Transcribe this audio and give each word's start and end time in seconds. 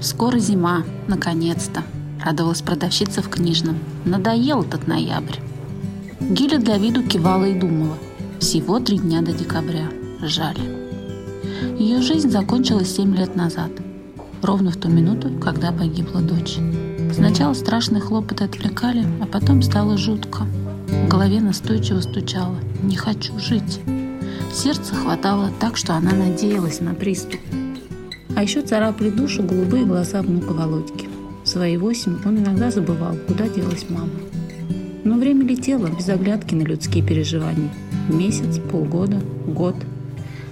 Скоро 0.00 0.38
зима, 0.38 0.84
наконец-то. 1.08 1.82
Радовалась 2.24 2.62
продавщица 2.62 3.22
в 3.22 3.28
книжном. 3.28 3.78
Надоел 4.04 4.62
этот 4.62 4.86
ноябрь. 4.86 5.38
Гиля 6.20 6.58
для 6.58 6.78
виду 6.78 7.02
кивала 7.02 7.44
и 7.44 7.58
думала. 7.58 7.96
Всего 8.38 8.80
три 8.80 8.98
дня 8.98 9.22
до 9.22 9.32
декабря. 9.32 9.88
Жаль. 10.22 10.58
Ее 11.78 12.02
жизнь 12.02 12.30
закончилась 12.30 12.94
семь 12.94 13.16
лет 13.16 13.34
назад. 13.34 13.70
Ровно 14.42 14.70
в 14.70 14.76
ту 14.76 14.88
минуту, 14.88 15.30
когда 15.38 15.70
погибла 15.70 16.22
дочь. 16.22 16.58
Сначала 17.12 17.52
страшные 17.52 18.00
хлопоты 18.00 18.44
отвлекали, 18.44 19.04
а 19.20 19.26
потом 19.26 19.62
стало 19.62 19.98
жутко. 19.98 20.46
В 20.86 21.08
голове 21.08 21.40
настойчиво 21.40 22.00
стучало 22.00 22.56
«Не 22.82 22.96
хочу 22.96 23.38
жить». 23.38 23.80
Сердце 24.52 24.94
хватало 24.94 25.50
так, 25.60 25.76
что 25.76 25.94
она 25.94 26.12
надеялась 26.12 26.80
на 26.80 26.94
приступ. 26.94 27.38
А 28.34 28.42
еще 28.42 28.62
царапали 28.62 29.10
душу 29.10 29.42
голубые 29.42 29.84
глаза 29.84 30.22
внука 30.22 30.52
Володьки. 30.52 31.08
В 31.44 31.48
свои 31.48 31.76
восемь 31.76 32.16
он 32.24 32.38
иногда 32.38 32.70
забывал, 32.70 33.16
куда 33.28 33.48
делась 33.48 33.86
мама. 33.90 34.10
Но 35.04 35.16
время 35.16 35.44
летело 35.44 35.86
без 35.86 36.08
оглядки 36.08 36.54
на 36.54 36.62
людские 36.62 37.04
переживания. 37.04 37.70
Месяц, 38.08 38.58
полгода, 38.70 39.20
год. 39.46 39.76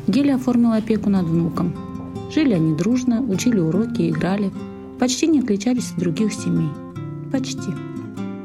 Геля 0.07 0.37
оформила 0.37 0.77
опеку 0.77 1.11
над 1.11 1.27
внуком. 1.27 1.75
Жили 2.31 2.55
они 2.55 2.75
дружно, 2.75 3.23
учили 3.23 3.59
уроки 3.59 4.11
играли. 4.11 4.51
Почти 4.99 5.27
не 5.27 5.41
отличались 5.41 5.93
от 5.93 5.99
других 5.99 6.33
семей. 6.33 6.69
Почти. 7.33 7.73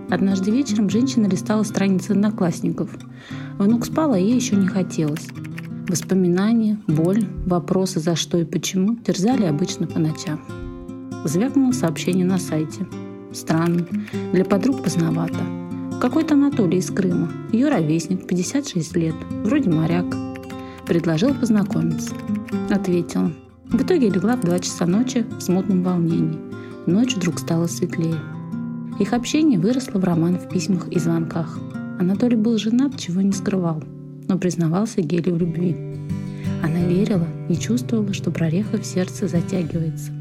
Однажды 0.10 0.52
вечером 0.52 0.90
женщина 0.90 1.28
листала 1.28 1.64
страницы 1.64 2.12
одноклассников. 2.12 2.90
Внук 3.58 3.86
спал, 3.86 4.14
а 4.14 4.20
ей 4.20 4.36
еще 4.36 4.56
не 4.56 4.68
хотелось. 4.68 5.28
Воспоминания, 5.88 6.78
боль, 6.88 7.26
вопросы 7.46 8.00
за 8.00 8.16
что 8.16 8.38
и 8.38 8.46
почему 8.46 8.96
терзали 8.96 9.46
обычно 9.46 9.88
по 9.88 10.00
ночам. 10.00 10.40
Звякнуло 11.26 11.72
сообщение 11.72 12.26
на 12.26 12.38
сайте. 12.38 12.86
Странно. 13.32 13.86
Для 14.32 14.46
подруг 14.46 14.84
поздновато. 14.84 15.40
Какой-то 16.00 16.36
Анатолий 16.36 16.78
из 16.78 16.90
Крыма. 16.92 17.32
Ее 17.52 17.70
ровесник, 17.70 18.28
56 18.28 18.96
лет. 18.96 19.16
Вроде 19.44 19.70
моряк. 19.70 20.06
Предложил 20.86 21.34
познакомиться. 21.34 22.14
Ответила. 22.70 23.32
В 23.74 23.82
итоге 23.82 24.10
легла 24.10 24.36
в 24.36 24.42
2 24.42 24.60
часа 24.60 24.86
ночи 24.86 25.26
в 25.40 25.42
смутном 25.42 25.82
волнении. 25.82 26.38
Ночь 26.86 27.16
вдруг 27.16 27.40
стала 27.40 27.66
светлее. 27.66 28.20
Их 29.00 29.14
общение 29.14 29.58
выросло 29.58 29.98
в 29.98 30.04
роман 30.04 30.38
в 30.38 30.48
письмах 30.48 30.88
и 30.90 31.00
звонках. 31.00 31.58
Анатолий 32.00 32.36
был 32.36 32.60
женат, 32.60 33.00
чего 33.00 33.22
не 33.22 33.32
скрывал, 33.32 33.82
но 34.28 34.38
признавался 34.38 35.02
Геле 35.02 35.34
в 35.34 35.40
любви. 35.40 35.76
Она 36.62 36.86
верила 36.86 37.28
и 37.50 37.56
чувствовала, 37.56 38.14
что 38.14 38.30
прореха 38.30 38.78
в 38.78 38.86
сердце 38.86 39.28
затягивается. 39.28 40.12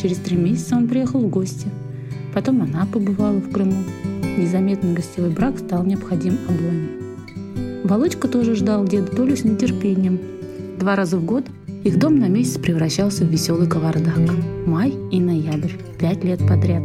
Через 0.00 0.18
три 0.18 0.36
месяца 0.36 0.76
он 0.76 0.86
приехал 0.86 1.20
в 1.20 1.30
гости. 1.30 1.68
Потом 2.34 2.60
она 2.60 2.84
побывала 2.84 3.38
в 3.38 3.50
Крыму. 3.50 3.84
Незаметный 4.36 4.92
гостевой 4.92 5.30
брак 5.30 5.58
стал 5.58 5.82
необходим 5.86 6.36
обоим. 6.46 6.90
Володька 7.84 8.28
тоже 8.28 8.54
ждал 8.54 8.84
деда 8.84 9.06
Толю 9.06 9.34
с 9.34 9.44
нетерпением. 9.44 10.20
Два 10.78 10.94
раза 10.94 11.16
в 11.16 11.24
год 11.24 11.46
их 11.84 11.98
дом 11.98 12.18
на 12.18 12.28
месяц 12.28 12.58
превращался 12.58 13.24
в 13.24 13.28
веселый 13.28 13.68
кавардак. 13.68 14.20
Май 14.66 14.94
и 15.10 15.20
ноябрь. 15.20 15.72
Пять 15.98 16.22
лет 16.22 16.38
подряд. 16.46 16.82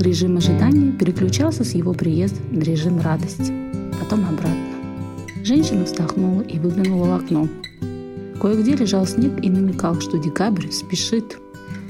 Режим 0.00 0.36
ожидания 0.36 0.92
переключался 0.92 1.64
с 1.64 1.74
его 1.74 1.94
приезда 1.94 2.38
на 2.50 2.60
режим 2.60 3.00
радости. 3.00 3.52
Потом 3.98 4.26
обратно. 4.26 4.56
Женщина 5.42 5.84
вздохнула 5.84 6.42
и 6.42 6.58
выглянула 6.58 7.06
в 7.06 7.14
окно. 7.14 7.48
Кое-где 8.40 8.76
лежал 8.76 9.06
снег 9.06 9.42
и 9.42 9.48
намекал, 9.48 9.98
что 10.00 10.18
декабрь 10.18 10.70
спешит. 10.70 11.38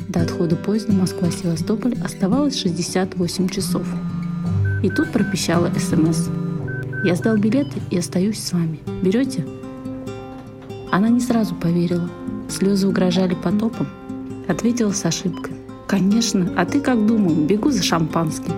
До 0.08 0.22
отхода 0.22 0.54
поезда 0.54 0.92
Москва-Севастополь 0.92 1.96
оставалось 2.04 2.60
68 2.60 3.48
часов. 3.48 3.84
И 4.84 4.90
тут 4.90 5.10
пропищала 5.10 5.68
СМС. 5.76 6.28
«Я 7.02 7.16
сдал 7.16 7.36
билеты 7.38 7.80
и 7.90 7.98
остаюсь 7.98 8.38
с 8.38 8.52
вами. 8.52 8.78
Берете?» 9.02 9.44
Она 10.92 11.08
не 11.08 11.20
сразу 11.20 11.56
поверила. 11.56 12.08
Слезы 12.48 12.88
угрожали 12.88 13.34
потопом. 13.34 13.86
Ответила 14.48 14.92
с 14.92 15.04
ошибкой. 15.04 15.56
«Конечно, 15.86 16.52
а 16.56 16.64
ты 16.64 16.80
как 16.80 17.06
думал? 17.06 17.34
Бегу 17.34 17.70
за 17.70 17.82
шампанским». 17.82 18.52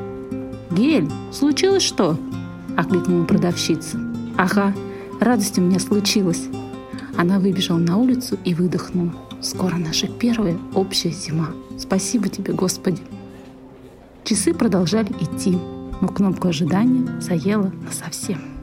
«Гель, 0.71 1.09
случилось 1.33 1.83
что?»– 1.83 2.19
окликнула 2.77 3.25
продавщица. 3.25 3.99
«Ага, 4.37 4.75
радость 5.21 5.59
у 5.59 5.63
меня 5.63 5.79
случилась». 5.79 6.49
Она 7.17 7.39
выбежала 7.39 7.79
на 7.79 7.97
улицу 7.97 8.39
и 8.45 8.55
выдохнула. 8.55 9.13
«Скоро 9.41 9.77
наша 9.77 10.07
первая 10.07 10.57
общая 10.75 11.11
зима. 11.11 11.49
Спасибо 11.79 12.29
тебе, 12.29 12.53
Господи!» 12.53 13.03
Часы 14.25 14.55
продолжали 14.55 15.13
идти, 15.21 15.59
но 16.01 16.09
кнопку 16.09 16.49
ожидания 16.49 17.21
заела 17.21 17.73
насовсем. 17.85 18.58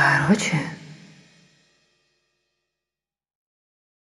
Короче. 0.00 0.79